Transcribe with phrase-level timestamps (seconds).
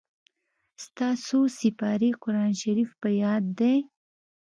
[0.83, 3.77] ستا څو سېپارې قرآن شريف په ياد دئ.